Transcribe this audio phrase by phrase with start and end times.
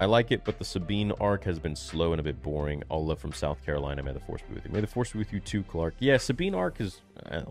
[0.00, 2.82] I like it, but the Sabine arc has been slow and a bit boring.
[2.88, 4.02] All love from South Carolina.
[4.02, 4.72] May the force be with you.
[4.72, 5.94] May the force be with you too, Clark.
[5.98, 7.02] Yeah, Sabine arc is.
[7.30, 7.42] I.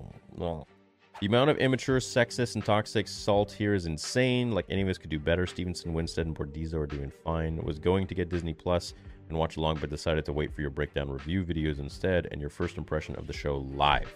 [1.20, 4.52] The amount of immature, sexist, and toxic salt here is insane.
[4.52, 5.46] Like any of us could do better.
[5.46, 7.58] Stevenson, Winstead, and Bordizzo are doing fine.
[7.58, 8.94] Was going to get Disney Plus
[9.28, 12.50] and watch along, but decided to wait for your breakdown review videos instead and your
[12.50, 14.12] first impression of the show live.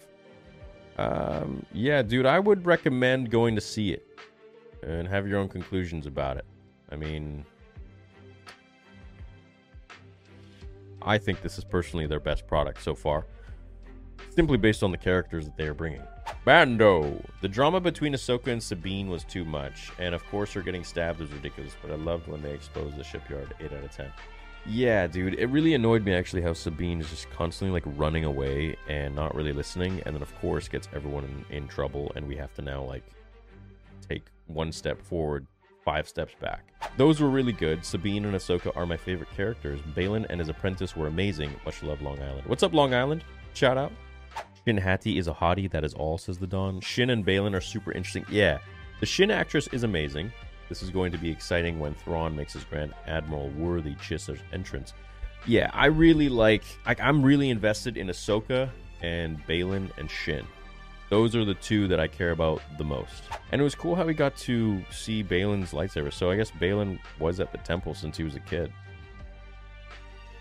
[0.97, 4.07] Um, yeah, dude, I would recommend going to see it
[4.81, 6.45] and have your own conclusions about it.
[6.89, 7.45] I mean,
[11.05, 13.27] I think this is personally their best product so far,
[14.29, 16.01] simply based on the characters that they are bringing.
[16.45, 17.21] Bando!
[17.41, 21.19] The drama between Ahsoka and Sabine was too much, and of course her getting stabbed
[21.19, 24.11] was ridiculous, but I loved when they exposed the shipyard 8 out of 10.
[24.65, 28.77] Yeah, dude, it really annoyed me actually how Sabine is just constantly like running away
[28.87, 32.37] and not really listening, and then of course gets everyone in, in trouble, and we
[32.37, 33.03] have to now like
[34.07, 35.47] take one step forward,
[35.83, 36.73] five steps back.
[36.97, 37.85] Those were really good.
[37.85, 39.79] Sabine and Ahsoka are my favorite characters.
[39.95, 41.51] Baylan and his apprentice were amazing.
[41.65, 42.43] Much love, Long Island.
[42.47, 43.23] What's up, Long Island?
[43.53, 43.91] Shout out.
[44.65, 46.79] Shin Hati is a hottie, that is all, says the Dawn.
[46.79, 48.25] Shin and Baylan are super interesting.
[48.29, 48.59] Yeah,
[48.99, 50.31] the Shin actress is amazing.
[50.69, 54.93] This is going to be exciting when Thrawn makes his Grand Admiral worthy Chisler's entrance.
[55.45, 56.63] Yeah, I really like.
[56.85, 58.69] I, I'm really invested in Ahsoka
[59.01, 60.45] and Baylan and Shin.
[61.13, 63.21] Those are the two that I care about the most.
[63.51, 66.11] And it was cool how we got to see Baylan's lightsaber.
[66.11, 68.73] So I guess Baylan was at the temple since he was a kid.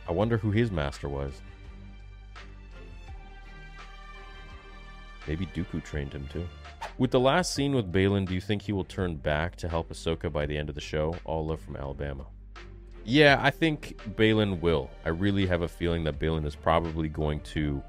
[0.08, 1.42] I wonder who his master was.
[5.28, 6.48] Maybe Dooku trained him too.
[6.96, 9.90] With the last scene with Baylan, do you think he will turn back to help
[9.90, 11.14] Ahsoka by the end of the show?
[11.26, 12.24] All love from Alabama.
[13.04, 14.88] Yeah, I think Baylan will.
[15.04, 17.82] I really have a feeling that Baylan is probably going to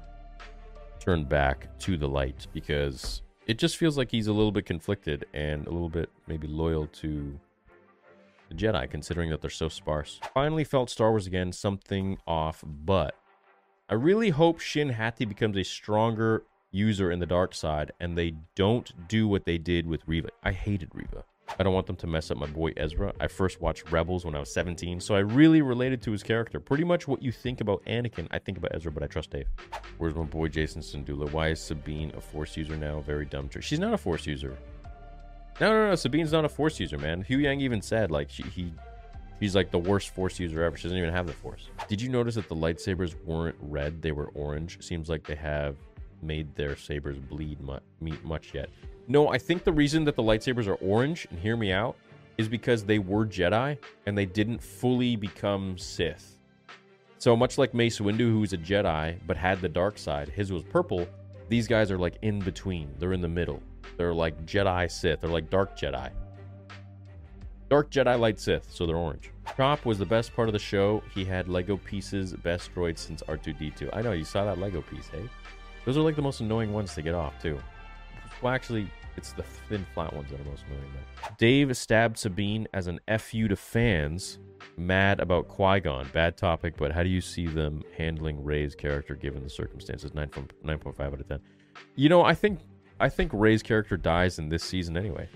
[1.04, 5.26] turn back to the light because it just feels like he's a little bit conflicted
[5.34, 7.38] and a little bit maybe loyal to
[8.48, 10.18] the Jedi, considering that they're so sparse.
[10.32, 13.16] Finally felt Star Wars again, something off, but
[13.88, 18.34] I really hope Shin Hati becomes a stronger user in the dark side and they
[18.54, 20.30] don't do what they did with Reva.
[20.42, 21.24] I hated Reva.
[21.58, 23.12] I don't want them to mess up my boy Ezra.
[23.20, 26.58] I first watched Rebels when I was 17, so I really related to his character.
[26.58, 29.46] Pretty much what you think about Anakin, I think about Ezra, but I trust Dave.
[29.98, 31.30] Where's my boy Jason Sandula?
[31.30, 33.00] Why is Sabine a Force user now?
[33.00, 33.62] Very dumb trick.
[33.62, 34.56] She's not a Force user.
[35.60, 35.94] No, no, no.
[35.94, 37.22] Sabine's not a Force user, man.
[37.22, 38.72] Hugh Huyang even said like she, he,
[39.38, 40.76] he's like the worst Force user ever.
[40.76, 41.68] She doesn't even have the Force.
[41.86, 44.02] Did you notice that the lightsabers weren't red?
[44.02, 44.82] They were orange.
[44.82, 45.76] Seems like they have
[46.24, 47.78] made their sabers bleed mu-
[48.22, 48.70] much yet.
[49.06, 51.96] No, I think the reason that the lightsabers are orange, and hear me out,
[52.38, 56.38] is because they were Jedi and they didn't fully become Sith.
[57.18, 60.62] So much like Mace Windu, who's a Jedi but had the dark side, his was
[60.62, 61.06] purple.
[61.48, 62.90] These guys are like in between.
[62.98, 63.62] They're in the middle.
[63.96, 65.20] They're like Jedi Sith.
[65.20, 66.10] They're like dark Jedi.
[67.70, 69.30] Dark Jedi light Sith, so they're orange.
[69.56, 71.02] Chop was the best part of the show.
[71.14, 73.90] He had Lego pieces, best droid since R2D2.
[73.92, 75.28] I know you saw that Lego piece, hey?
[75.84, 77.60] Those are like the most annoying ones to get off too.
[78.42, 80.90] Well, actually, it's the thin, flat ones that are most annoying.
[81.22, 81.38] But.
[81.38, 84.38] Dave stabbed Sabine as an fu to fans.
[84.76, 86.08] Mad about Qui Gon.
[86.12, 90.14] Bad topic, but how do you see them handling Ray's character given the circumstances?
[90.14, 91.40] Nine from nine point five out of ten.
[91.96, 92.60] You know, I think
[92.98, 95.28] I think Ray's character dies in this season anyway.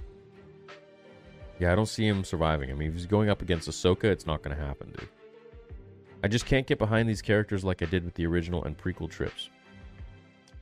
[1.60, 2.70] Yeah, I don't see him surviving.
[2.70, 5.08] I mean, if he's going up against Ahsoka, it's not going to happen, dude.
[6.22, 9.10] I just can't get behind these characters like I did with the original and prequel
[9.10, 9.50] trips.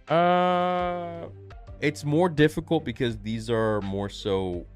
[0.09, 1.27] Uh,
[1.81, 4.67] it's more difficult because these are more so.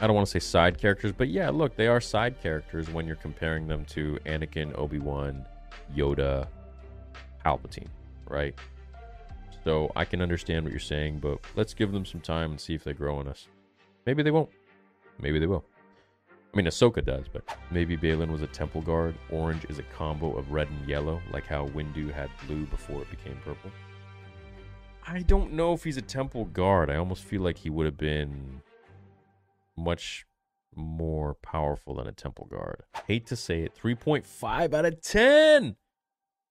[0.00, 3.06] I don't want to say side characters, but yeah, look, they are side characters when
[3.06, 5.44] you're comparing them to Anakin, Obi Wan,
[5.96, 6.46] Yoda,
[7.44, 7.88] Palpatine,
[8.28, 8.54] right?
[9.64, 12.74] So I can understand what you're saying, but let's give them some time and see
[12.74, 13.48] if they grow on us.
[14.06, 14.50] Maybe they won't.
[15.20, 15.64] Maybe they will.
[16.52, 19.14] I mean, Ahsoka does, but maybe Baylan was a temple guard.
[19.30, 23.10] Orange is a combo of red and yellow, like how Windu had blue before it
[23.10, 23.70] became purple.
[25.06, 26.90] I don't know if he's a temple guard.
[26.90, 28.62] I almost feel like he would have been
[29.76, 30.26] much
[30.74, 32.82] more powerful than a temple guard.
[33.06, 33.72] Hate to say it.
[33.80, 35.76] 3.5 out of 10.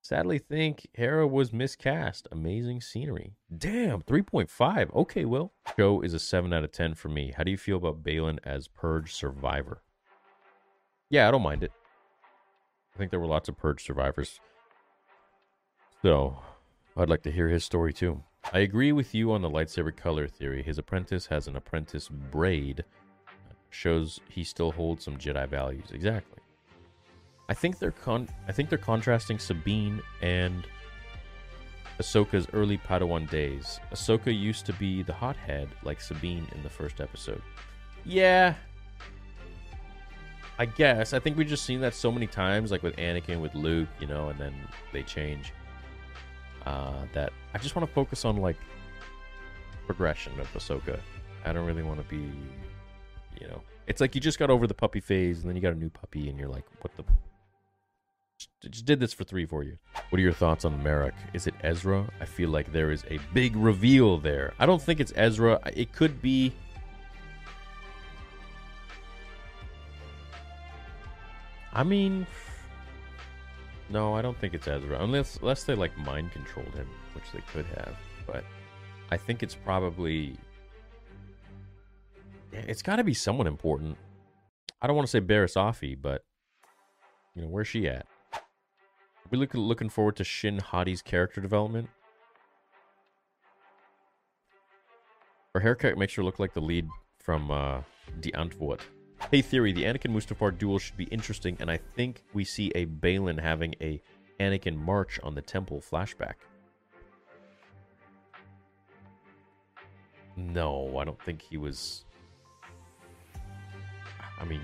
[0.02, 2.28] Sadly, think Hera was miscast.
[2.32, 3.34] Amazing scenery.
[3.56, 4.96] Damn, 3.5.
[4.96, 5.54] Okay, Will.
[5.76, 7.34] Show is a 7 out of 10 for me.
[7.36, 9.82] How do you feel about Baylan as Purge survivor?
[11.09, 11.71] Yeah, I don't mind it.
[12.94, 14.39] I think there were lots of Purge survivors.
[16.01, 16.38] So,
[16.95, 18.24] I'd like to hear his story too.
[18.54, 20.63] I agree with you on the lightsaber color theory.
[20.63, 22.83] His apprentice has an apprentice braid.
[23.69, 25.92] Shows he still holds some Jedi values.
[25.92, 26.39] Exactly.
[27.50, 30.68] I think they're con I think they're contrasting Sabine and
[32.00, 33.80] Ahsoka's early Padawan days.
[33.92, 37.42] Ahsoka used to be the hothead like Sabine in the first episode.
[38.06, 38.56] Yeah.
[40.59, 41.13] I guess.
[41.13, 44.07] I think we've just seen that so many times, like with Anakin, with Luke, you
[44.07, 44.54] know, and then
[44.92, 45.54] they change.
[46.65, 48.57] Uh, that I just want to focus on like
[49.86, 51.00] progression of Ahsoka.
[51.45, 52.30] I don't really want to be,
[53.39, 55.74] you know, it's like you just got over the puppy phase, and then you got
[55.74, 57.04] a new puppy, and you're like, what the
[58.69, 59.80] just did this for three, four years.
[60.09, 61.13] What are your thoughts on Marrok?
[61.33, 62.07] Is it Ezra?
[62.19, 64.54] I feel like there is a big reveal there.
[64.59, 65.59] I don't think it's Ezra.
[65.74, 66.54] It could be.
[71.78, 72.26] I mean,
[73.92, 77.42] no, I don't think it's Ezra, unless unless they like mind controlled him, which they
[77.54, 77.96] could have.
[78.26, 78.44] But
[79.12, 80.36] I think it's probably.
[82.52, 83.96] It's got to be someone important.
[84.82, 86.24] I don't want to say Barriss Offee, but
[87.36, 88.08] you know where's she at?
[89.30, 91.90] we look, looking forward to Shin Hati's character development.
[95.54, 96.88] Her haircut makes her look like the lead
[97.20, 97.82] from uh,
[98.20, 98.82] Die Antwoord.
[99.30, 102.86] Hey Theory, the Anakin Mustafar duel should be interesting, and I think we see a
[102.86, 104.02] Baylan having a
[104.40, 106.36] Anakin march on the temple flashback.
[110.38, 112.06] No, I don't think he was.
[114.40, 114.62] I mean,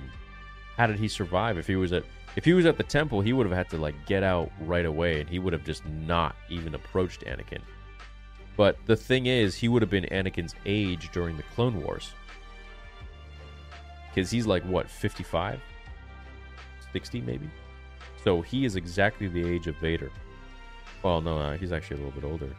[0.78, 2.06] how did he survive if he was at
[2.38, 4.86] if he was at the temple, he would have had to like get out right
[4.86, 7.62] away and he would have just not even approached Anakin.
[8.56, 12.14] But the thing is, he would have been Anakin's age during the Clone Wars.
[14.14, 15.60] Cuz he's like what, 55?
[16.92, 17.50] 60 maybe?
[18.24, 20.12] So he is exactly the age of Vader.
[21.02, 22.56] Well, no, uh, he's actually a little bit older.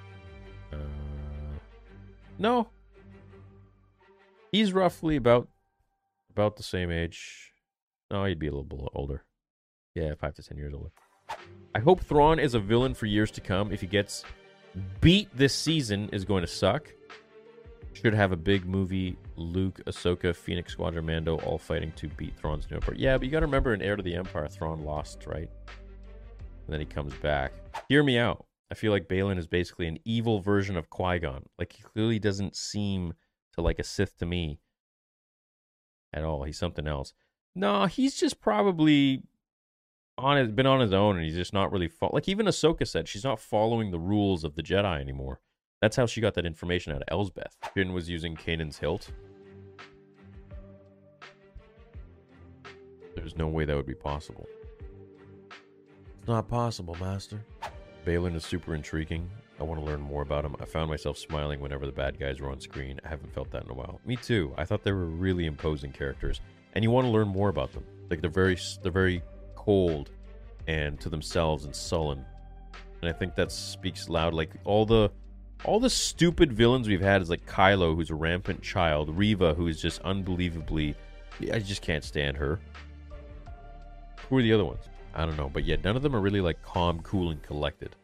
[0.72, 0.76] Uh,
[2.38, 2.68] no.
[4.52, 5.48] He's roughly about
[6.30, 7.52] about the same age.
[8.10, 9.24] No, he'd be a little bit older.
[9.94, 10.90] Yeah, five to ten years older.
[11.74, 13.72] I hope Thrawn is a villain for years to come.
[13.72, 14.24] If he gets
[15.00, 16.92] beat this season, is going to suck.
[17.94, 19.16] Should have a big movie.
[19.36, 22.94] Luke, Ahsoka, Phoenix Squadron, Mando, all fighting to beat Thrawn's new emperor.
[22.96, 25.48] Yeah, but you got to remember in Heir to the Empire, Thrawn lost, right?
[25.68, 27.52] And then he comes back.
[27.88, 28.44] Hear me out.
[28.70, 31.44] I feel like Baylan is basically an evil version of Qui Gon.
[31.58, 33.14] Like he clearly doesn't seem
[33.52, 34.58] to like a Sith to me
[36.12, 36.42] at all.
[36.42, 37.12] He's something else.
[37.54, 39.22] No, he's just probably
[40.18, 42.86] on his been on his own and he's just not really fo- like even Ahsoka
[42.86, 45.40] said she's not following the rules of the Jedi anymore.
[45.84, 47.58] That's how she got that information out of Elsbeth.
[47.76, 49.10] Jyn was using Kanan's hilt.
[53.14, 54.46] There's no way that would be possible.
[56.18, 57.38] It's not possible, Master.
[58.06, 59.28] Baylan is super intriguing.
[59.60, 60.56] I want to learn more about him.
[60.58, 62.98] I found myself smiling whenever the bad guys were on screen.
[63.04, 64.00] I haven't felt that in a while.
[64.06, 64.54] Me too.
[64.56, 66.40] I thought they were really imposing characters,
[66.72, 67.84] and you want to learn more about them.
[68.08, 69.22] Like they're very, they're very
[69.54, 70.12] cold
[70.66, 72.24] and to themselves and sullen.
[73.02, 74.32] And I think that speaks loud.
[74.32, 75.10] Like all the
[75.64, 79.66] all the stupid villains we've had is like Kylo, who's a rampant child, Reva, who
[79.66, 80.94] is just unbelievably
[81.52, 82.60] I just can't stand her.
[84.28, 84.84] Who are the other ones?
[85.14, 87.94] I don't know, but yet none of them are really like calm, cool, and collected.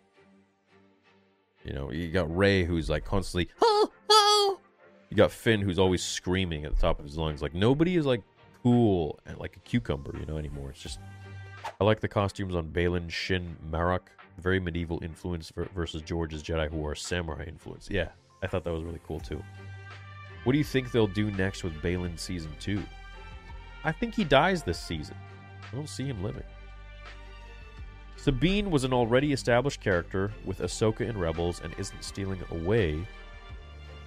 [1.65, 4.61] You know, you got Rey, who's like constantly, oh, oh.
[5.09, 7.43] You got Finn, who's always screaming at the top of his lungs.
[7.43, 8.23] Like nobody is like
[8.63, 10.71] cool and like a cucumber, you know, anymore.
[10.71, 11.01] It's just
[11.81, 14.11] I like the costumes on Baylan, Shin, Marrok.
[14.39, 17.89] Very medieval influence versus George's Jedi, who are samurai influence.
[17.91, 18.09] Yeah,
[18.43, 19.43] I thought that was really cool too.
[20.45, 22.83] What do you think they'll do next with Baylan season two?
[23.83, 25.17] I think he dies this season.
[25.73, 26.45] I don't see him living.
[28.17, 33.07] Sabine was an already established character with Ahsoka in Rebels and isn't stealing away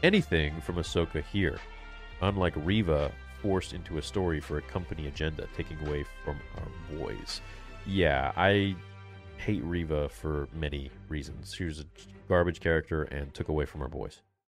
[0.03, 1.59] anything from Ahsoka here.
[2.21, 3.11] Unlike Reva,
[3.41, 7.41] forced into a story for a company agenda, taking away from our boys.
[7.85, 8.75] Yeah, I
[9.37, 11.53] hate Reva for many reasons.
[11.53, 11.85] She was a
[12.29, 14.21] garbage character and took away from our boys.